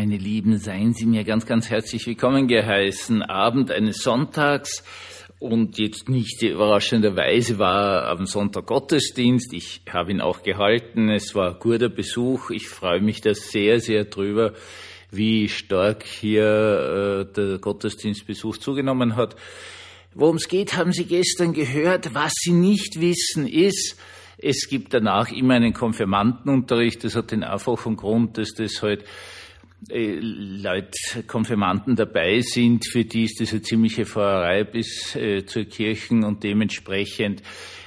meine 0.00 0.16
Lieben, 0.16 0.56
seien 0.56 0.94
Sie 0.94 1.04
mir 1.04 1.24
ganz, 1.24 1.44
ganz 1.44 1.68
herzlich 1.68 2.06
willkommen 2.06 2.48
geheißen. 2.48 3.20
Abend 3.20 3.70
eines 3.70 3.98
Sonntags 3.98 4.82
und 5.38 5.78
jetzt 5.78 6.08
nicht 6.08 6.40
überraschenderweise 6.40 7.58
war 7.58 8.06
am 8.06 8.24
Sonntag 8.24 8.64
Gottesdienst. 8.64 9.52
Ich 9.52 9.82
habe 9.90 10.12
ihn 10.12 10.22
auch 10.22 10.42
gehalten. 10.42 11.10
Es 11.10 11.34
war 11.34 11.52
guter 11.52 11.90
Besuch. 11.90 12.48
Ich 12.48 12.66
freue 12.66 13.02
mich 13.02 13.20
da 13.20 13.34
sehr, 13.34 13.78
sehr 13.80 14.06
drüber, 14.06 14.54
wie 15.10 15.50
stark 15.50 16.02
hier 16.02 17.26
äh, 17.28 17.34
der 17.34 17.58
Gottesdienstbesuch 17.58 18.56
zugenommen 18.56 19.16
hat. 19.16 19.36
Worum 20.14 20.36
es 20.36 20.48
geht, 20.48 20.78
haben 20.78 20.92
Sie 20.92 21.04
gestern 21.04 21.52
gehört. 21.52 22.14
Was 22.14 22.32
Sie 22.40 22.52
nicht 22.52 23.02
wissen, 23.02 23.46
ist, 23.46 24.00
es 24.38 24.66
gibt 24.66 24.94
danach 24.94 25.30
immer 25.30 25.56
einen 25.56 25.74
Konfirmandenunterricht. 25.74 27.04
Das 27.04 27.16
hat 27.16 27.32
den 27.32 27.44
einfachen 27.44 27.96
Grund, 27.96 28.38
dass 28.38 28.54
das 28.54 28.80
halt 28.80 29.04
äh, 29.88 30.18
Leute, 30.20 31.22
Konfirmanden 31.26 31.96
dabei 31.96 32.40
sind, 32.40 32.86
für 32.86 33.04
die 33.04 33.24
ist 33.24 33.40
das 33.40 33.52
eine 33.52 33.62
ziemliche 33.62 34.04
Fahrerei 34.04 34.64
bis 34.64 35.16
äh, 35.16 35.46
zur 35.46 35.64
Kirchen 35.64 36.24
und 36.24 36.44
dementsprechend 36.44 37.42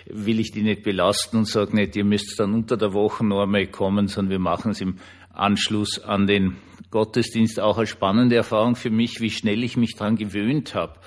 will 0.05 0.39
ich 0.39 0.51
die 0.51 0.63
nicht 0.63 0.83
belasten 0.83 1.37
und 1.37 1.47
sage 1.47 1.75
nicht, 1.75 1.95
ihr 1.95 2.03
müsst 2.03 2.39
dann 2.39 2.53
unter 2.53 2.77
der 2.77 2.93
Woche 2.93 3.25
noch 3.25 3.43
einmal 3.43 3.67
kommen, 3.67 4.07
sondern 4.07 4.31
wir 4.31 4.39
machen 4.39 4.71
es 4.71 4.81
im 4.81 4.97
Anschluss 5.31 5.99
an 5.99 6.27
den 6.27 6.57
Gottesdienst 6.91 7.59
auch 7.59 7.77
eine 7.77 7.87
spannende 7.87 8.35
Erfahrung 8.35 8.75
für 8.75 8.89
mich, 8.89 9.21
wie 9.21 9.29
schnell 9.29 9.63
ich 9.63 9.77
mich 9.77 9.95
daran 9.95 10.15
gewöhnt 10.15 10.75
habe. 10.75 10.99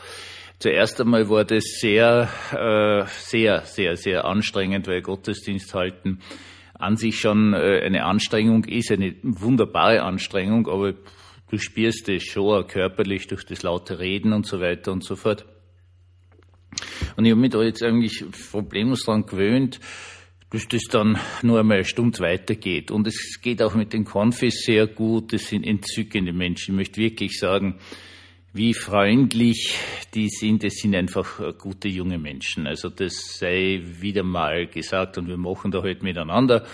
Zuerst 0.59 1.01
einmal 1.01 1.29
war 1.29 1.45
das 1.45 1.65
sehr, 1.81 2.29
äh, 2.53 3.07
sehr, 3.09 3.63
sehr, 3.63 3.97
sehr 3.97 4.25
anstrengend, 4.25 4.87
weil 4.87 5.03
Gottesdienst 5.03 5.75
halten 5.75 6.21
an 6.79 6.97
sich 6.97 7.21
schon 7.21 7.55
äh, 7.55 7.81
eine 7.85 8.05
Anstrengung 8.05 8.65
ist, 8.65 8.91
eine 8.91 9.15
wunderbare 9.23 10.03
Anstrengung, 10.03 10.69
aber 10.69 10.95
du 11.51 11.59
spürst 11.59 12.09
es 12.09 12.25
schon 12.25 12.67
körperlich 12.67 13.27
durch 13.27 13.45
das 13.45 13.63
laute 13.63 13.99
Reden 13.99 14.33
und 14.33 14.47
so 14.47 14.61
weiter 14.61 14.93
und 14.93 15.05
so 15.05 15.17
fort. 15.17 15.47
Und 17.17 17.25
ich 17.25 17.31
habe 17.31 17.41
mich 17.41 17.51
da 17.51 17.63
jetzt 17.63 17.83
eigentlich 17.83 18.25
problemlos 18.51 19.05
daran 19.05 19.25
gewöhnt, 19.25 19.81
dass 20.51 20.69
das 20.69 20.83
dann 20.85 21.19
nur 21.43 21.59
einmal 21.59 21.79
eine 21.79 21.85
Stunde 21.85 22.21
weitergeht. 22.21 22.91
Und 22.91 23.07
es 23.07 23.41
geht 23.43 23.63
auch 23.63 23.75
mit 23.75 23.93
den 23.93 24.05
Konfis 24.05 24.63
sehr 24.65 24.87
gut. 24.87 25.33
Das 25.33 25.49
sind 25.49 25.65
entzückende 25.67 26.33
Menschen. 26.33 26.73
Ich 26.73 26.77
möchte 26.77 27.01
wirklich 27.01 27.39
sagen, 27.39 27.79
wie 28.57 28.73
freundlich 28.73 29.79
die 30.15 30.29
sind. 30.29 30.65
Es 30.65 30.81
sind 30.81 30.95
einfach 30.95 31.41
äh, 31.41 31.53
gute 31.53 31.89
junge 31.89 32.19
Menschen. 32.19 32.67
Also 32.67 32.89
das 32.89 33.39
sei 33.39 33.83
wieder 33.83 34.23
mal 34.23 34.67
gesagt 34.67 35.19
und 35.19 35.29
wir 35.29 35.37
machen 35.37 35.71
da 35.71 35.83
heute 35.83 36.03
miteinander. 36.03 36.67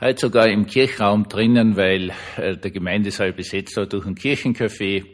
Heute 0.00 0.20
sogar 0.20 0.48
im 0.48 0.66
Kirchraum 0.66 1.28
drinnen, 1.28 1.76
weil 1.76 2.10
äh, 2.36 2.56
der 2.56 2.70
Gemeindesaal 2.72 3.32
besetzt 3.32 3.76
war 3.76 3.86
durch 3.86 4.06
ein 4.06 4.16
Kirchencafé 4.16 5.04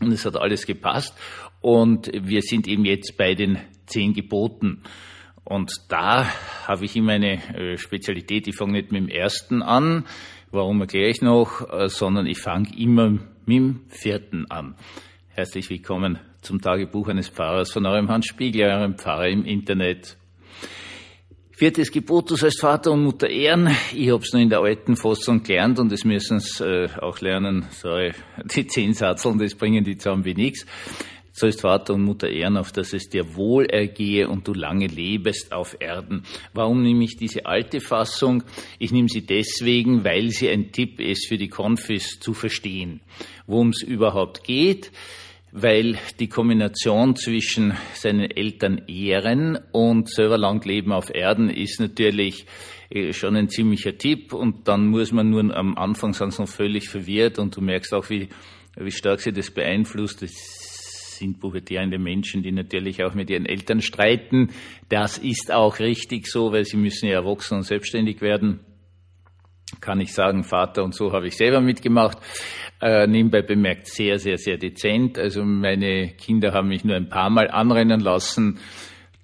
und 0.00 0.12
es 0.12 0.24
hat 0.24 0.36
alles 0.36 0.64
gepasst. 0.64 1.18
Und 1.60 2.10
wir 2.12 2.42
sind 2.42 2.68
eben 2.68 2.84
jetzt 2.84 3.16
bei 3.16 3.34
den 3.34 3.58
zehn 3.86 4.12
Geboten. 4.12 4.84
Und 5.42 5.72
da 5.88 6.28
habe 6.68 6.84
ich 6.84 6.94
immer 6.94 7.12
eine 7.12 7.42
äh, 7.54 7.78
Spezialität. 7.78 8.46
Ich 8.46 8.56
fange 8.56 8.74
nicht 8.74 8.92
mit 8.92 9.02
dem 9.02 9.08
ersten 9.08 9.60
an, 9.60 10.06
warum 10.52 10.80
erkläre 10.82 11.10
ich 11.10 11.20
noch, 11.20 11.66
sondern 11.88 12.26
ich 12.26 12.38
fange 12.38 12.68
immer 12.78 13.18
mit 13.46 13.56
dem 13.56 13.80
vierten 13.88 14.50
an. 14.50 14.74
Herzlich 15.28 15.68
willkommen 15.68 16.18
zum 16.40 16.60
Tagebuch 16.60 17.08
eines 17.08 17.28
Pfarrers 17.28 17.72
von 17.72 17.84
eurem 17.86 18.08
Hans 18.08 18.26
Spiegel, 18.26 18.62
eurem 18.70 18.96
Pfarrer 18.96 19.28
im 19.28 19.44
Internet. 19.44 20.16
Viertes 21.50 21.90
Gebot, 21.90 22.30
du 22.30 22.36
sollst 22.36 22.60
Vater 22.60 22.92
und 22.92 23.04
Mutter 23.04 23.28
ehren. 23.28 23.70
Ich 23.94 24.10
hab's 24.10 24.32
nur 24.32 24.42
in 24.42 24.48
der 24.48 24.60
alten 24.60 24.96
Fassung 24.96 25.42
gelernt 25.42 25.78
und 25.78 25.92
das 25.92 26.04
müssen 26.04 26.40
sie 26.40 26.64
äh, 26.64 26.88
auch 27.00 27.20
lernen. 27.20 27.66
Sorry, 27.70 28.12
die 28.44 28.66
zehn 28.66 28.94
Satzeln, 28.94 29.38
das 29.38 29.54
bringen 29.54 29.84
die 29.84 29.96
zusammen 29.96 30.24
wie 30.24 30.34
nix 30.34 30.66
sollst 31.34 31.62
Vater 31.62 31.94
und 31.94 32.04
Mutter 32.04 32.30
ehren, 32.30 32.56
auf 32.56 32.72
dass 32.72 32.92
es 32.92 33.08
dir 33.08 33.34
wohl 33.34 33.66
ergehe 33.66 34.28
und 34.28 34.46
du 34.46 34.54
lange 34.54 34.86
lebest 34.86 35.52
auf 35.52 35.76
Erden. 35.80 36.22
Warum 36.52 36.82
nehme 36.82 37.04
ich 37.04 37.16
diese 37.16 37.44
alte 37.44 37.80
Fassung? 37.80 38.44
Ich 38.78 38.92
nehme 38.92 39.08
sie 39.08 39.26
deswegen, 39.26 40.04
weil 40.04 40.30
sie 40.30 40.48
ein 40.48 40.70
Tipp 40.72 41.00
ist 41.00 41.26
für 41.26 41.36
die 41.36 41.48
Konfis 41.48 42.20
zu 42.20 42.34
verstehen, 42.34 43.00
worum 43.46 43.70
es 43.70 43.82
überhaupt 43.82 44.44
geht 44.44 44.92
weil 45.56 45.96
die 46.18 46.28
Kombination 46.28 47.14
zwischen 47.14 47.74
seinen 47.94 48.28
Eltern 48.28 48.82
ehren 48.88 49.56
und 49.70 50.08
selber 50.08 50.36
lang 50.36 50.64
leben 50.64 50.90
auf 50.90 51.14
Erden 51.14 51.48
ist 51.48 51.78
natürlich 51.78 52.46
äh, 52.90 53.12
schon 53.12 53.36
ein 53.36 53.48
ziemlicher 53.48 53.96
Tipp 53.96 54.32
und 54.32 54.66
dann 54.66 54.88
muss 54.88 55.12
man 55.12 55.30
nur 55.30 55.56
am 55.56 55.78
Anfang 55.78 56.12
sonst 56.12 56.40
noch 56.40 56.48
völlig 56.48 56.88
verwirrt 56.88 57.38
und 57.38 57.56
du 57.56 57.60
merkst 57.60 57.94
auch, 57.94 58.10
wie, 58.10 58.30
wie 58.76 58.90
stark 58.90 59.20
sie 59.20 59.32
das 59.32 59.52
beeinflusst. 59.52 60.22
Das 60.22 60.63
sind 61.18 61.40
pubertierende 61.40 61.98
Menschen, 61.98 62.42
die 62.42 62.52
natürlich 62.52 63.02
auch 63.02 63.14
mit 63.14 63.30
ihren 63.30 63.46
Eltern 63.46 63.80
streiten. 63.80 64.50
Das 64.88 65.18
ist 65.18 65.52
auch 65.52 65.78
richtig 65.78 66.26
so, 66.26 66.52
weil 66.52 66.64
sie 66.64 66.76
müssen 66.76 67.08
ja 67.08 67.14
erwachsen 67.14 67.56
und 67.56 67.62
selbstständig 67.62 68.20
werden. 68.20 68.60
Kann 69.80 70.00
ich 70.00 70.12
sagen, 70.12 70.44
Vater 70.44 70.84
und 70.84 70.94
so 70.94 71.12
habe 71.12 71.26
ich 71.26 71.36
selber 71.36 71.60
mitgemacht. 71.60 72.18
Äh, 72.80 73.06
nebenbei 73.06 73.42
bemerkt 73.42 73.86
sehr, 73.86 74.18
sehr, 74.18 74.38
sehr 74.38 74.56
dezent. 74.56 75.18
Also 75.18 75.44
meine 75.44 76.12
Kinder 76.16 76.52
haben 76.52 76.68
mich 76.68 76.84
nur 76.84 76.96
ein 76.96 77.08
paar 77.08 77.30
Mal 77.30 77.50
anrennen 77.50 78.00
lassen 78.00 78.60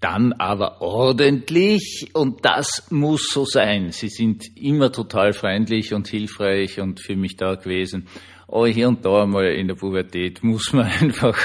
dann 0.00 0.33
aber 0.33 0.81
ordentlich 0.81 2.11
und 2.15 2.44
das 2.44 2.87
muss 2.91 3.28
so 3.31 3.44
sein. 3.44 3.93
Sie 3.93 4.09
sind 4.09 4.44
immer 4.56 4.91
total 4.91 5.33
freundlich 5.33 5.93
und 5.93 6.09
hilfreich 6.09 6.81
und 6.81 7.00
für 7.00 7.16
mich 7.16 7.37
da 7.37 7.55
gewesen. 7.55 8.06
Aber 8.49 8.66
hier 8.69 8.88
und 8.88 9.05
da 9.05 9.27
mal 9.27 9.53
in 9.53 9.69
der 9.69 9.75
Pubertät 9.75 10.43
muss 10.43 10.72
man 10.72 10.87
einfach 11.00 11.38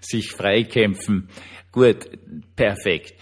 sich 0.00 0.32
freikämpfen. 0.32 1.28
Gut, 1.72 2.08
perfekt. 2.56 3.14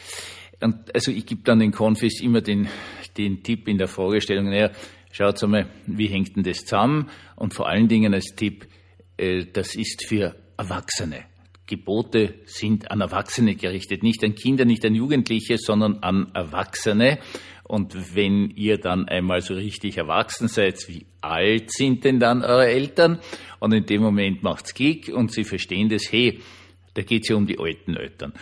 Und 0.60 0.93
also 0.94 1.12
ich 1.12 1.26
gebe 1.26 1.43
dann 1.44 1.60
den 1.60 1.70
Konfis 1.70 2.20
immer 2.22 2.41
den, 2.41 2.69
den 3.16 3.43
Tipp 3.43 3.69
in 3.69 3.78
der 3.78 3.88
Fragestellung, 3.88 4.47
naja, 4.47 4.70
schaut 5.12 5.41
mal, 5.43 5.69
wie 5.87 6.06
hängt 6.06 6.34
denn 6.34 6.43
das 6.43 6.65
zusammen? 6.65 7.10
Und 7.37 7.55
vor 7.55 7.69
allen 7.69 7.88
Dingen 7.88 8.15
als 8.15 8.34
Tipp, 8.34 8.66
äh, 9.19 9.44
das 9.53 9.76
ist 9.76 10.06
für 10.06 10.34
Erwachsene. 10.56 11.28
Gebote 11.69 12.34
sind 12.47 12.91
an 12.91 13.01
Erwachsene 13.01 13.55
gerichtet, 13.55 14.03
nicht 14.03 14.25
an 14.25 14.34
Kinder, 14.34 14.65
nicht 14.65 14.84
an 14.84 14.95
Jugendliche, 14.95 15.59
sondern 15.59 15.99
an 15.99 16.33
Erwachsene. 16.34 17.19
Und 17.62 18.17
wenn 18.17 18.51
ihr 18.51 18.79
dann 18.79 19.06
einmal 19.06 19.43
so 19.43 19.55
richtig 19.55 19.99
erwachsen 19.99 20.49
seid, 20.49 20.89
wie 20.89 21.06
alt 21.21 21.71
sind 21.71 22.05
denn 22.05 22.19
dann 22.19 22.43
eure 22.43 22.67
Eltern? 22.67 23.21
Und 23.61 23.73
in 23.73 23.84
dem 23.84 24.03
Moment 24.03 24.43
macht's 24.43 24.75
Kick 24.75 25.11
und 25.15 25.31
sie 25.31 25.45
verstehen 25.45 25.91
das, 25.91 26.11
hey, 26.11 26.41
da 26.95 27.03
geht's 27.03 27.29
ja 27.29 27.37
um 27.37 27.47
die 27.47 27.59
alten 27.59 27.95
Eltern. 27.95 28.33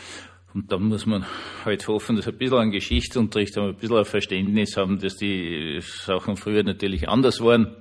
Und 0.54 0.72
dann 0.72 0.84
muss 0.84 1.04
man 1.04 1.26
halt 1.64 1.86
hoffen, 1.88 2.16
dass 2.16 2.28
ein 2.28 2.38
bisschen 2.38 2.56
an 2.56 2.70
Geschichtsunterricht 2.70 3.58
ein 3.58 3.74
bisschen 3.74 3.98
ein 3.98 4.04
Verständnis 4.04 4.76
haben, 4.76 4.98
dass 4.98 5.16
die 5.16 5.80
Sachen 5.80 6.36
früher 6.36 6.62
natürlich 6.62 7.08
anders 7.08 7.40
waren. 7.40 7.76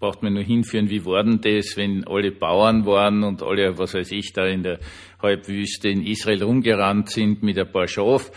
Braucht 0.00 0.22
man 0.22 0.32
nur 0.32 0.42
hinführen, 0.42 0.88
wie 0.88 1.04
waren 1.04 1.40
das, 1.42 1.76
wenn 1.76 2.06
alle 2.06 2.32
Bauern 2.32 2.86
waren 2.86 3.22
und 3.22 3.42
alle, 3.42 3.76
was 3.78 3.94
weiß 3.94 4.10
ich, 4.12 4.32
da 4.32 4.46
in 4.46 4.62
der 4.62 4.80
Halbwüste 5.22 5.90
in 5.90 6.04
Israel 6.04 6.42
rumgerannt 6.42 7.10
sind 7.10 7.42
mit 7.42 7.58
ein 7.58 7.70
paar 7.70 7.86
Schaf. 7.86 8.32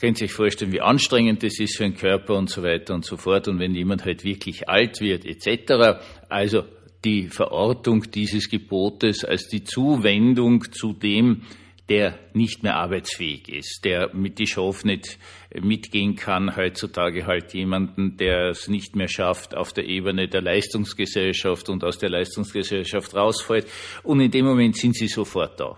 Könnt 0.00 0.20
ihr 0.20 0.24
euch 0.24 0.32
vorstellen, 0.32 0.72
wie 0.72 0.80
anstrengend 0.80 1.44
das 1.44 1.60
ist 1.60 1.76
für 1.76 1.84
den 1.84 1.94
Körper 1.94 2.34
und 2.34 2.50
so 2.50 2.62
weiter 2.62 2.94
und 2.94 3.04
so 3.04 3.16
fort. 3.16 3.46
Und 3.46 3.60
wenn 3.60 3.74
jemand 3.74 4.04
halt 4.04 4.24
wirklich 4.24 4.68
alt 4.68 5.00
wird, 5.00 5.24
etc. 5.24 6.00
Also 6.28 6.64
die 7.04 7.28
Verortung 7.28 8.10
dieses 8.10 8.48
Gebotes 8.48 9.24
als 9.24 9.46
die 9.46 9.62
Zuwendung 9.62 10.64
zu 10.72 10.94
dem, 10.94 11.42
der 11.90 12.20
nicht 12.34 12.62
mehr 12.62 12.76
arbeitsfähig 12.76 13.48
ist, 13.48 13.84
der 13.84 14.14
mit 14.14 14.38
die 14.38 14.46
Schaf 14.46 14.84
nicht 14.84 15.18
mitgehen 15.60 16.14
kann, 16.14 16.54
heutzutage 16.56 17.26
halt 17.26 17.52
jemanden, 17.52 18.16
der 18.16 18.50
es 18.50 18.68
nicht 18.68 18.94
mehr 18.94 19.08
schafft 19.08 19.56
auf 19.56 19.72
der 19.72 19.86
Ebene 19.86 20.28
der 20.28 20.40
Leistungsgesellschaft 20.40 21.68
und 21.68 21.82
aus 21.82 21.98
der 21.98 22.10
Leistungsgesellschaft 22.10 23.12
rausfällt. 23.16 23.66
Und 24.04 24.20
in 24.20 24.30
dem 24.30 24.46
Moment 24.46 24.76
sind 24.76 24.94
sie 24.94 25.08
sofort 25.08 25.58
da. 25.58 25.76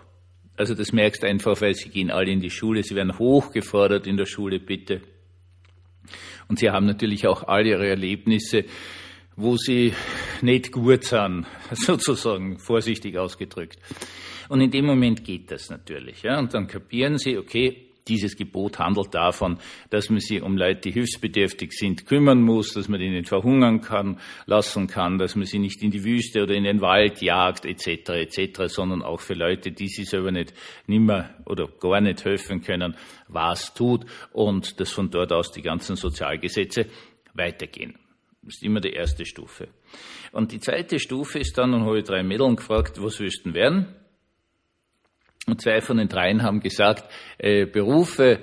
Also 0.54 0.74
das 0.74 0.92
merkst 0.92 1.22
du 1.22 1.28
einfach, 1.28 1.58
weil 1.62 1.74
sie 1.74 1.88
gehen 1.88 2.10
alle 2.10 2.30
in 2.30 2.40
die 2.40 2.50
Schule, 2.50 2.82
sie 2.82 2.94
werden 2.94 3.18
hochgefordert 3.18 4.06
in 4.06 4.18
der 4.18 4.26
Schule, 4.26 4.60
bitte. 4.60 5.00
Und 6.46 6.58
sie 6.58 6.68
haben 6.68 6.84
natürlich 6.84 7.26
auch 7.26 7.44
all 7.48 7.66
ihre 7.66 7.88
Erlebnisse, 7.88 8.66
wo 9.42 9.56
sie 9.56 9.92
nicht 10.40 10.72
gut 10.72 11.04
sind, 11.04 11.46
sozusagen, 11.72 12.58
vorsichtig 12.58 13.18
ausgedrückt. 13.18 13.78
Und 14.48 14.60
in 14.60 14.70
dem 14.70 14.86
Moment 14.86 15.24
geht 15.24 15.50
das 15.50 15.70
natürlich. 15.70 16.22
Ja? 16.22 16.38
Und 16.38 16.54
dann 16.54 16.66
kapieren 16.66 17.18
sie, 17.18 17.38
okay, 17.38 17.88
dieses 18.08 18.36
Gebot 18.36 18.78
handelt 18.78 19.14
davon, 19.14 19.58
dass 19.90 20.10
man 20.10 20.20
sich 20.20 20.42
um 20.42 20.56
Leute, 20.56 20.80
die 20.80 20.90
hilfsbedürftig 20.90 21.72
sind, 21.72 22.06
kümmern 22.06 22.42
muss, 22.42 22.74
dass 22.74 22.88
man 22.88 23.00
nicht 23.00 23.28
verhungern 23.28 23.80
kann, 23.80 24.18
lassen 24.46 24.86
kann, 24.86 25.18
dass 25.18 25.36
man 25.36 25.46
sie 25.46 25.58
nicht 25.58 25.82
in 25.82 25.90
die 25.90 26.04
Wüste 26.04 26.42
oder 26.42 26.54
in 26.54 26.64
den 26.64 26.80
Wald 26.80 27.22
jagt, 27.22 27.64
etc., 27.64 28.10
etc., 28.10 28.62
sondern 28.66 29.02
auch 29.02 29.20
für 29.20 29.34
Leute, 29.34 29.70
die 29.70 29.88
sich 29.88 30.08
selber 30.08 30.32
nicht 30.32 30.52
nimmer 30.86 31.30
oder 31.46 31.68
gar 31.68 32.00
nicht 32.00 32.24
helfen 32.24 32.62
können, 32.62 32.96
was 33.28 33.72
tut 33.74 34.04
und 34.32 34.80
dass 34.80 34.90
von 34.90 35.10
dort 35.10 35.32
aus 35.32 35.52
die 35.52 35.62
ganzen 35.62 35.96
Sozialgesetze 35.96 36.86
weitergehen. 37.34 37.94
Ist 38.46 38.62
immer 38.62 38.80
die 38.80 38.92
erste 38.92 39.24
Stufe. 39.24 39.68
Und 40.32 40.52
die 40.52 40.58
zweite 40.58 40.98
Stufe 40.98 41.38
ist 41.38 41.56
dann, 41.58 41.74
und 41.74 41.84
habe 41.84 41.98
ich 41.98 42.04
drei 42.04 42.22
Mädeln 42.22 42.56
gefragt, 42.56 43.00
was 43.00 43.20
wüssten 43.20 43.54
werden? 43.54 43.94
Und 45.46 45.60
zwei 45.60 45.80
von 45.80 45.96
den 45.96 46.08
dreien 46.08 46.42
haben 46.42 46.60
gesagt, 46.60 47.04
äh, 47.38 47.66
Berufe, 47.66 48.40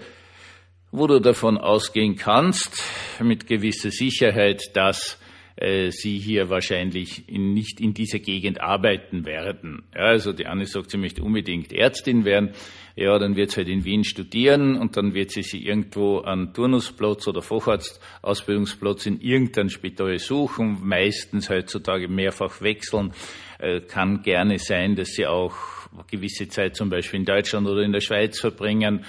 wo 0.91 1.07
du 1.07 1.19
davon 1.19 1.57
ausgehen 1.57 2.15
kannst, 2.15 2.83
mit 3.21 3.47
gewisser 3.47 3.91
Sicherheit, 3.91 4.75
dass 4.75 5.19
äh, 5.59 5.91
sie 5.91 6.17
hier 6.17 6.49
wahrscheinlich 6.49 7.27
in, 7.27 7.53
nicht 7.53 7.81
in 7.81 7.93
dieser 7.93 8.19
Gegend 8.19 8.61
arbeiten 8.61 9.25
werden. 9.25 9.83
Ja, 9.93 10.03
also 10.03 10.31
die 10.31 10.45
Anne 10.45 10.65
sagt, 10.65 10.91
sie 10.91 10.97
möchte 10.97 11.21
unbedingt 11.21 11.73
Ärztin 11.73 12.23
werden. 12.23 12.51
Ja, 12.95 13.19
dann 13.19 13.35
wird 13.35 13.51
sie 13.51 13.57
halt 13.57 13.67
in 13.67 13.83
Wien 13.83 14.05
studieren 14.05 14.77
und 14.77 14.95
dann 14.95 15.13
wird 15.13 15.31
sie 15.31 15.43
sich 15.43 15.65
irgendwo 15.65 16.19
an 16.19 16.53
Turnusplatz 16.53 17.27
oder 17.27 17.41
Facharztausbildungsplatz 17.41 19.05
in 19.05 19.19
irgendein 19.19 19.69
Spital 19.69 20.17
suchen, 20.19 20.77
meistens 20.81 21.49
heutzutage 21.49 22.07
mehrfach 22.07 22.61
wechseln. 22.61 23.11
Äh, 23.57 23.81
kann 23.81 24.21
gerne 24.21 24.59
sein, 24.59 24.95
dass 24.95 25.09
sie 25.09 25.27
auch 25.27 25.55
gewisse 26.09 26.47
Zeit 26.47 26.77
zum 26.77 26.89
Beispiel 26.89 27.19
in 27.19 27.25
Deutschland 27.25 27.67
oder 27.67 27.81
in 27.81 27.91
der 27.91 28.01
Schweiz 28.01 28.39
verbringen 28.39 29.03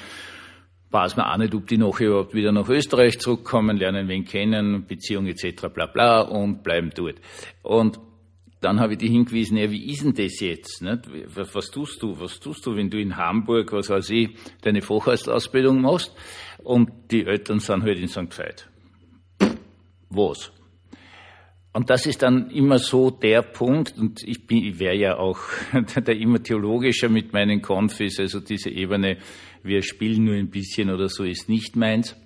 weiß 0.90 1.16
man 1.16 1.26
auch 1.26 1.36
nicht, 1.36 1.54
ob 1.54 1.66
die 1.66 1.78
nachher 1.78 2.08
überhaupt 2.08 2.34
wieder 2.34 2.52
nach 2.52 2.68
Österreich 2.68 3.18
zurückkommen, 3.18 3.76
lernen 3.76 4.08
wen 4.08 4.24
kennen, 4.24 4.86
Beziehung 4.86 5.26
etc. 5.26 5.68
bla 5.72 5.86
bla 5.86 6.20
und 6.22 6.62
bleiben 6.62 6.90
dort. 6.94 7.16
Und 7.62 8.00
dann 8.60 8.78
habe 8.80 8.92
ich 8.92 8.98
die 8.98 9.08
hingewiesen, 9.08 9.56
ja, 9.56 9.70
wie 9.70 9.90
ist 9.90 10.04
denn 10.04 10.14
das 10.14 10.40
jetzt? 10.40 10.82
Nicht? 10.82 11.08
Was 11.34 11.70
tust 11.70 12.02
du? 12.02 12.18
Was 12.20 12.40
tust 12.40 12.66
du, 12.66 12.76
wenn 12.76 12.90
du 12.90 13.00
in 13.00 13.16
Hamburg, 13.16 13.72
was 13.72 13.88
weiß 13.88 14.10
ich, 14.10 14.30
deine 14.62 14.82
Facharztausbildung 14.82 15.80
machst 15.80 16.14
und 16.58 16.90
die 17.10 17.24
Eltern 17.24 17.60
sind 17.60 17.82
halt 17.82 17.98
in 17.98 18.08
St. 18.08 18.36
Veit? 18.36 18.68
Was? 20.10 20.52
Und 21.72 21.88
das 21.88 22.04
ist 22.06 22.22
dann 22.22 22.50
immer 22.50 22.78
so 22.78 23.10
der 23.10 23.42
Punkt, 23.42 23.96
und 23.96 24.24
ich, 24.24 24.46
bin, 24.46 24.64
ich 24.64 24.78
wäre 24.80 24.96
ja 24.96 25.16
auch 25.18 25.38
der 25.96 26.16
immer 26.16 26.42
theologischer 26.42 27.08
mit 27.08 27.32
meinen 27.32 27.62
Konfis, 27.62 28.18
also 28.18 28.40
diese 28.40 28.70
Ebene, 28.70 29.18
wir 29.62 29.82
spielen 29.82 30.24
nur 30.24 30.34
ein 30.34 30.50
bisschen 30.50 30.90
oder 30.90 31.08
so, 31.08 31.22
ist 31.22 31.48
nicht 31.48 31.76
meins, 31.76 32.16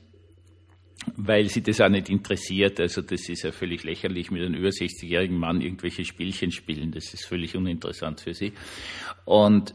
weil 1.17 1.49
sie 1.50 1.62
das 1.62 1.81
auch 1.82 1.91
nicht 1.91 2.08
interessiert. 2.08 2.81
Also 2.81 3.02
das 3.02 3.29
ist 3.29 3.43
ja 3.43 3.52
völlig 3.52 3.85
lächerlich, 3.85 4.31
mit 4.31 4.43
einem 4.43 4.55
über 4.55 4.69
60-jährigen 4.69 5.37
Mann 5.37 5.61
irgendwelche 5.61 6.05
Spielchen 6.06 6.50
spielen, 6.50 6.93
das 6.93 7.12
ist 7.12 7.26
völlig 7.26 7.55
uninteressant 7.55 8.20
für 8.20 8.32
sie. 8.32 8.52
Und 9.26 9.75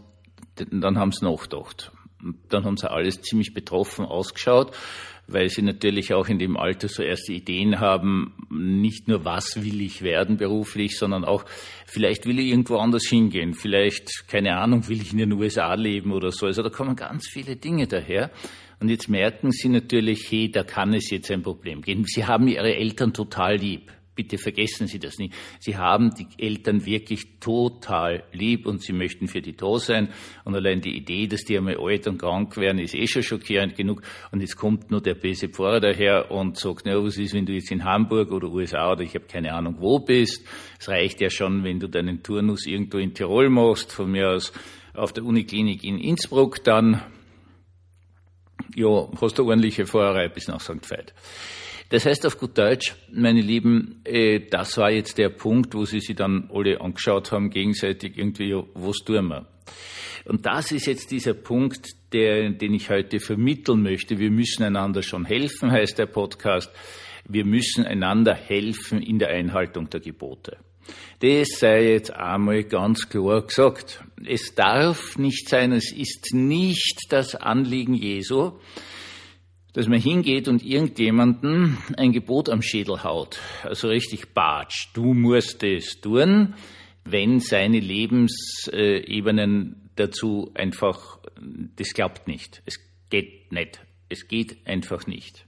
dann 0.55 0.97
haben 0.97 1.11
sie 1.11 1.25
nachgedacht. 1.25 1.91
Dann 2.49 2.65
haben 2.65 2.75
sie 2.75 2.89
alles 2.89 3.21
ziemlich 3.21 3.53
betroffen 3.53 4.03
ausgeschaut 4.03 4.75
weil 5.31 5.49
sie 5.49 5.61
natürlich 5.61 6.13
auch 6.13 6.27
in 6.27 6.39
dem 6.39 6.57
Alter 6.57 6.87
so 6.87 7.03
erste 7.03 7.33
Ideen 7.33 7.79
haben, 7.79 8.33
nicht 8.49 9.07
nur 9.07 9.25
was 9.25 9.63
will 9.63 9.81
ich 9.81 10.01
werden 10.01 10.37
beruflich, 10.37 10.97
sondern 10.97 11.25
auch 11.25 11.45
vielleicht 11.85 12.25
will 12.25 12.39
ich 12.39 12.47
irgendwo 12.47 12.77
anders 12.77 13.07
hingehen, 13.07 13.53
vielleicht, 13.53 14.27
keine 14.27 14.57
Ahnung, 14.57 14.87
will 14.87 15.01
ich 15.01 15.11
in 15.11 15.19
den 15.19 15.33
USA 15.33 15.73
leben 15.73 16.11
oder 16.11 16.31
so. 16.31 16.45
Also 16.45 16.61
da 16.61 16.69
kommen 16.69 16.95
ganz 16.95 17.27
viele 17.27 17.55
Dinge 17.55 17.87
daher. 17.87 18.31
Und 18.81 18.89
jetzt 18.89 19.09
merken 19.09 19.51
sie 19.51 19.67
natürlich, 19.67 20.31
hey, 20.31 20.49
da 20.49 20.63
kann 20.63 20.93
es 20.93 21.09
jetzt 21.09 21.29
ein 21.31 21.41
Problem 21.41 21.81
geben. 21.81 22.05
Sie 22.05 22.25
haben 22.25 22.47
ihre 22.47 22.75
Eltern 22.75 23.13
total 23.13 23.57
lieb. 23.57 23.91
Bitte 24.19 24.37
vergessen 24.37 24.87
Sie 24.87 24.99
das 24.99 25.17
nicht. 25.17 25.33
Sie 25.61 25.77
haben 25.77 26.13
die 26.13 26.27
Eltern 26.37 26.85
wirklich 26.85 27.39
total 27.39 28.25
lieb 28.33 28.65
und 28.65 28.83
Sie 28.83 28.91
möchten 28.91 29.29
für 29.29 29.41
die 29.41 29.55
da 29.55 29.79
sein. 29.79 30.09
Und 30.43 30.55
allein 30.55 30.81
die 30.81 30.97
Idee, 30.97 31.27
dass 31.27 31.45
die 31.45 31.57
einmal 31.57 31.77
alt 31.79 32.05
und 32.05 32.17
krank 32.17 32.57
werden, 32.57 32.79
ist 32.79 32.93
eh 32.93 33.07
schon 33.07 33.23
schockierend 33.23 33.77
genug. 33.77 34.01
Und 34.33 34.41
jetzt 34.41 34.57
kommt 34.57 34.91
nur 34.91 34.99
der 34.99 35.13
böse 35.13 35.47
Pfarrer 35.47 35.79
daher 35.79 36.31
und 36.31 36.57
sagt, 36.57 36.81
na, 36.83 37.01
was 37.01 37.17
ist, 37.17 37.33
wenn 37.33 37.45
du 37.45 37.53
jetzt 37.53 37.71
in 37.71 37.85
Hamburg 37.85 38.33
oder 38.33 38.49
USA 38.49 38.91
oder 38.91 39.03
ich 39.03 39.15
habe 39.15 39.23
keine 39.23 39.53
Ahnung 39.53 39.77
wo 39.79 39.99
bist. 39.99 40.45
Es 40.77 40.89
reicht 40.89 41.21
ja 41.21 41.29
schon, 41.29 41.63
wenn 41.63 41.79
du 41.79 41.87
deinen 41.87 42.21
Turnus 42.21 42.65
irgendwo 42.65 42.97
in 42.97 43.13
Tirol 43.13 43.49
machst, 43.49 43.93
von 43.93 44.11
mir 44.11 44.31
aus 44.31 44.51
auf 44.93 45.13
der 45.13 45.23
Uniklinik 45.23 45.85
in 45.85 45.97
Innsbruck, 45.97 46.61
dann 46.65 47.01
ja, 48.75 49.07
hast 49.21 49.39
du 49.39 49.45
ordentliche 49.45 49.85
Fahrerei 49.85 50.27
bis 50.27 50.49
nach 50.49 50.59
St. 50.59 50.91
Veit. 50.91 51.13
Das 51.89 52.05
heißt 52.05 52.25
auf 52.27 52.37
gut 52.37 52.55
Deutsch, 52.55 52.95
meine 53.11 53.41
Lieben, 53.41 54.01
äh, 54.05 54.39
das 54.47 54.77
war 54.77 54.91
jetzt 54.91 55.17
der 55.17 55.29
Punkt, 55.29 55.73
wo 55.73 55.85
Sie 55.85 55.99
sich 55.99 56.15
dann 56.15 56.47
alle 56.53 56.79
angeschaut 56.81 57.31
haben, 57.31 57.49
gegenseitig 57.49 58.15
irgendwie, 58.15 58.55
was 58.75 58.97
tun 58.97 59.27
wir? 59.27 59.47
Und 60.25 60.45
das 60.45 60.71
ist 60.71 60.85
jetzt 60.85 61.09
dieser 61.09 61.33
Punkt, 61.33 61.87
der, 62.13 62.51
den 62.51 62.75
ich 62.75 62.91
heute 62.91 63.19
vermitteln 63.19 63.81
möchte. 63.81 64.19
Wir 64.19 64.29
müssen 64.29 64.63
einander 64.63 65.01
schon 65.01 65.25
helfen, 65.25 65.71
heißt 65.71 65.97
der 65.97 66.05
Podcast. 66.05 66.71
Wir 67.27 67.45
müssen 67.45 67.85
einander 67.85 68.35
helfen 68.35 69.01
in 69.01 69.17
der 69.17 69.29
Einhaltung 69.29 69.89
der 69.89 69.99
Gebote. 69.99 70.57
Das 71.21 71.47
sei 71.59 71.93
jetzt 71.93 72.11
einmal 72.11 72.63
ganz 72.63 73.09
klar 73.09 73.41
gesagt. 73.41 74.03
Es 74.25 74.53
darf 74.53 75.17
nicht 75.17 75.49
sein, 75.49 75.71
es 75.71 75.91
ist 75.91 76.33
nicht 76.33 77.07
das 77.09 77.35
Anliegen 77.35 77.93
Jesu, 77.93 78.53
dass 79.73 79.87
man 79.87 79.99
hingeht 79.99 80.47
und 80.47 80.65
irgendjemanden 80.65 81.77
ein 81.97 82.11
Gebot 82.11 82.49
am 82.49 82.61
Schädel 82.61 83.03
haut, 83.03 83.39
also 83.63 83.87
richtig 83.87 84.33
batsch. 84.33 84.89
Du 84.93 85.13
musst 85.13 85.63
es 85.63 86.01
tun, 86.01 86.55
wenn 87.05 87.39
seine 87.39 87.79
Lebensebenen 87.79 89.89
dazu 89.95 90.51
einfach, 90.55 91.19
das 91.75 91.93
glaubt 91.93 92.27
nicht. 92.27 92.61
Es 92.65 92.79
geht 93.09 93.51
nicht. 93.51 93.81
Es 94.09 94.27
geht 94.27 94.57
einfach 94.65 95.07
nicht. 95.07 95.45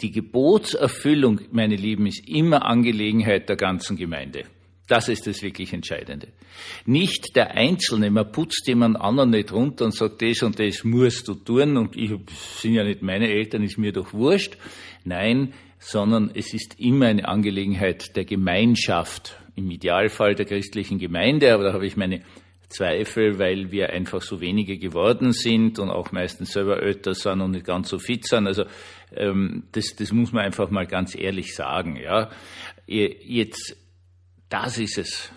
Die 0.00 0.10
Gebotserfüllung, 0.10 1.40
meine 1.52 1.76
Lieben, 1.76 2.06
ist 2.06 2.28
immer 2.28 2.64
Angelegenheit 2.64 3.48
der 3.48 3.56
ganzen 3.56 3.96
Gemeinde. 3.96 4.44
Das 4.90 5.08
ist 5.08 5.24
das 5.28 5.40
wirklich 5.40 5.72
Entscheidende. 5.72 6.32
Nicht 6.84 7.36
der 7.36 7.52
Einzelne, 7.52 8.10
man 8.10 8.32
putzt 8.32 8.66
jemand 8.66 9.00
anderen 9.00 9.30
nicht 9.30 9.52
runter 9.52 9.84
und 9.84 9.94
sagt, 9.94 10.20
das 10.20 10.42
und 10.42 10.58
das 10.58 10.82
musst 10.82 11.28
du 11.28 11.34
tun 11.34 11.76
und 11.76 11.96
ich 11.96 12.10
sind 12.56 12.74
ja 12.74 12.82
nicht 12.82 13.00
meine 13.00 13.28
Eltern, 13.28 13.62
ist 13.62 13.78
mir 13.78 13.92
doch 13.92 14.12
wurscht. 14.12 14.58
Nein, 15.04 15.54
sondern 15.78 16.32
es 16.34 16.52
ist 16.54 16.80
immer 16.80 17.06
eine 17.06 17.28
Angelegenheit 17.28 18.16
der 18.16 18.24
Gemeinschaft, 18.24 19.36
im 19.54 19.70
Idealfall 19.70 20.34
der 20.34 20.46
christlichen 20.46 20.98
Gemeinde, 20.98 21.54
aber 21.54 21.62
da 21.62 21.72
habe 21.72 21.86
ich 21.86 21.96
meine 21.96 22.22
Zweifel, 22.68 23.38
weil 23.38 23.70
wir 23.70 23.90
einfach 23.90 24.22
so 24.22 24.40
wenige 24.40 24.76
geworden 24.76 25.32
sind 25.32 25.78
und 25.78 25.90
auch 25.90 26.10
meistens 26.10 26.50
selber 26.50 26.82
älter 26.82 27.14
sind 27.14 27.40
und 27.42 27.52
nicht 27.52 27.64
ganz 27.64 27.90
so 27.90 28.00
fit 28.00 28.26
sind. 28.26 28.48
Also 28.48 28.64
ähm, 29.14 29.68
das, 29.70 29.94
das 29.94 30.12
muss 30.12 30.32
man 30.32 30.44
einfach 30.44 30.68
mal 30.70 30.88
ganz 30.88 31.14
ehrlich 31.14 31.54
sagen. 31.54 31.94
Ja, 31.94 32.30
jetzt 32.88 33.76
das 34.50 34.78
ist 34.78 34.98
es. 34.98 35.32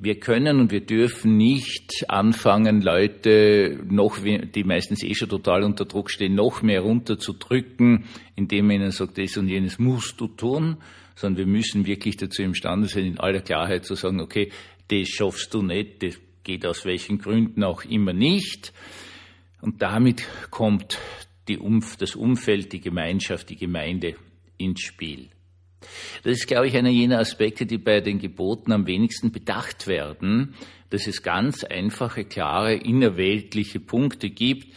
Wir 0.00 0.20
können 0.20 0.60
und 0.60 0.70
wir 0.70 0.84
dürfen 0.84 1.36
nicht 1.36 2.04
anfangen, 2.08 2.82
Leute 2.82 3.80
noch, 3.88 4.18
die 4.20 4.62
meistens 4.62 5.02
eh 5.02 5.14
schon 5.14 5.28
total 5.28 5.64
unter 5.64 5.86
Druck 5.86 6.10
stehen, 6.10 6.36
noch 6.36 6.62
mehr 6.62 6.82
runterzudrücken, 6.82 8.04
indem 8.36 8.66
man 8.66 8.76
ihnen 8.76 8.90
sagt, 8.92 9.18
das 9.18 9.36
und 9.36 9.48
jenes 9.48 9.80
musst 9.80 10.20
du 10.20 10.28
tun, 10.28 10.76
sondern 11.16 11.46
wir 11.46 11.52
müssen 11.52 11.84
wirklich 11.84 12.16
dazu 12.16 12.42
imstande 12.42 12.86
sein, 12.86 13.06
in 13.06 13.18
aller 13.18 13.40
Klarheit 13.40 13.84
zu 13.84 13.96
sagen, 13.96 14.20
okay, 14.20 14.52
das 14.86 15.08
schaffst 15.08 15.52
du 15.52 15.62
nicht, 15.62 16.02
das 16.04 16.20
geht 16.44 16.64
aus 16.64 16.84
welchen 16.84 17.18
Gründen 17.18 17.64
auch 17.64 17.84
immer 17.84 18.12
nicht. 18.12 18.72
Und 19.60 19.82
damit 19.82 20.24
kommt 20.50 20.98
Umf 21.58 21.96
das 21.96 22.14
Umfeld, 22.14 22.72
die 22.72 22.80
Gemeinschaft, 22.80 23.48
die 23.48 23.56
Gemeinde 23.56 24.14
ins 24.58 24.82
Spiel. 24.82 25.30
Das 26.22 26.32
ist, 26.32 26.46
glaube 26.46 26.66
ich, 26.66 26.76
einer 26.76 26.90
jener 26.90 27.18
Aspekte, 27.18 27.66
die 27.66 27.78
bei 27.78 28.00
den 28.00 28.18
Geboten 28.18 28.72
am 28.72 28.86
wenigsten 28.86 29.30
bedacht 29.30 29.86
werden, 29.86 30.54
dass 30.90 31.06
es 31.06 31.22
ganz 31.22 31.64
einfache, 31.64 32.24
klare, 32.24 32.74
innerweltliche 32.74 33.80
Punkte 33.80 34.30
gibt, 34.30 34.72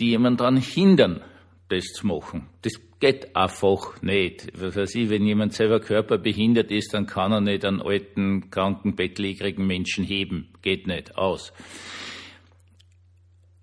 die 0.00 0.10
jemand 0.10 0.40
daran 0.40 0.56
hindern, 0.56 1.22
das 1.68 1.86
zu 1.86 2.06
machen. 2.06 2.48
Das 2.62 2.74
geht 3.00 3.34
einfach 3.36 4.00
nicht. 4.02 4.48
Was 4.54 4.76
weiß 4.76 4.94
ich, 4.94 5.10
wenn 5.10 5.26
jemand 5.26 5.52
selber 5.52 5.80
körperbehindert 5.80 6.70
ist, 6.70 6.94
dann 6.94 7.06
kann 7.06 7.32
er 7.32 7.40
nicht 7.40 7.64
einen 7.64 7.82
alten, 7.82 8.50
kranken, 8.50 8.96
bettlägerigen 8.96 9.66
Menschen 9.66 10.04
heben. 10.04 10.48
Geht 10.62 10.86
nicht 10.86 11.16
aus. 11.16 11.52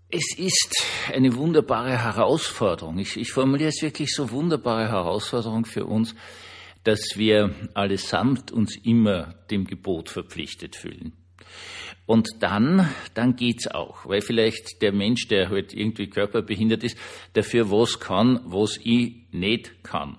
Es 0.09 0.37
ist 0.37 0.85
eine 1.11 1.35
wunderbare 1.35 2.03
Herausforderung. 2.03 2.99
Ich, 2.99 3.17
ich 3.17 3.31
formuliere 3.31 3.69
es 3.69 3.81
wirklich 3.81 4.13
so 4.13 4.29
wunderbare 4.29 4.87
Herausforderung 4.89 5.65
für 5.65 5.85
uns, 5.85 6.13
dass 6.83 7.17
wir 7.17 7.53
allesamt 7.73 8.51
uns 8.51 8.75
immer 8.75 9.35
dem 9.49 9.65
Gebot 9.65 10.09
verpflichtet 10.09 10.75
fühlen. 10.75 11.13
Und 12.05 12.27
dann, 12.39 12.89
dann 13.13 13.35
geht's 13.35 13.67
auch, 13.67 14.05
weil 14.05 14.21
vielleicht 14.21 14.81
der 14.81 14.91
Mensch, 14.91 15.27
der 15.27 15.49
halt 15.49 15.73
irgendwie 15.73 16.07
körperbehindert 16.07 16.83
ist, 16.83 16.97
dafür 17.33 17.71
was 17.71 17.99
kann, 17.99 18.41
was 18.45 18.77
ich 18.83 19.15
nicht 19.31 19.83
kann. 19.83 20.17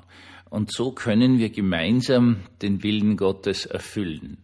Und 0.48 0.72
so 0.72 0.92
können 0.92 1.38
wir 1.38 1.50
gemeinsam 1.50 2.44
den 2.62 2.82
Willen 2.82 3.16
Gottes 3.16 3.66
erfüllen. 3.66 4.38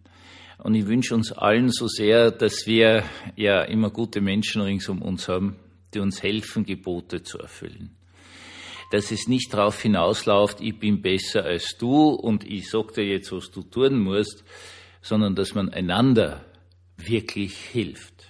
Und 0.59 0.75
ich 0.75 0.87
wünsche 0.87 1.15
uns 1.15 1.33
allen 1.33 1.71
so 1.71 1.87
sehr, 1.87 2.31
dass 2.31 2.67
wir 2.67 3.05
ja 3.37 3.63
immer 3.63 3.91
gute 3.91 4.21
Menschen 4.21 4.61
rings 4.61 4.89
um 4.89 5.01
uns 5.01 5.29
haben, 5.29 5.57
die 5.95 6.01
uns 6.01 6.23
helfen, 6.23 6.65
Gebote 6.65 7.23
zu 7.23 7.39
erfüllen. 7.39 7.97
Dass 8.91 9.11
es 9.11 9.29
nicht 9.29 9.55
darauf 9.55 9.81
hinausläuft, 9.81 10.61
ich 10.61 10.79
bin 10.79 11.01
besser 11.01 11.45
als 11.45 11.77
du 11.79 12.11
und 12.11 12.45
ich 12.45 12.69
sag 12.69 12.93
dir 12.95 13.07
jetzt, 13.07 13.33
was 13.33 13.51
du 13.51 13.63
tun 13.63 14.01
musst, 14.01 14.45
sondern 15.01 15.35
dass 15.35 15.55
man 15.55 15.71
einander 15.71 16.45
wirklich 16.97 17.57
hilft. 17.57 18.27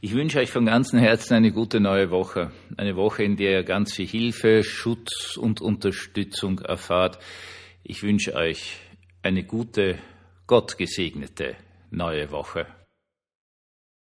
Ich 0.00 0.14
wünsche 0.14 0.38
euch 0.38 0.50
von 0.50 0.66
ganzem 0.66 0.98
Herzen 0.98 1.34
eine 1.34 1.52
gute 1.52 1.80
neue 1.80 2.10
Woche. 2.10 2.52
Eine 2.76 2.96
Woche, 2.96 3.24
in 3.24 3.36
der 3.36 3.52
ihr 3.52 3.62
ganz 3.62 3.94
viel 3.94 4.06
Hilfe, 4.06 4.62
Schutz 4.64 5.36
und 5.36 5.60
Unterstützung 5.60 6.58
erfahrt. 6.60 7.18
Ich 7.82 8.02
wünsche 8.02 8.34
euch 8.34 8.76
eine 9.22 9.44
gute, 9.44 9.98
gottgesegnete 10.46 11.56
neue 11.90 12.30
Woche. 12.30 12.66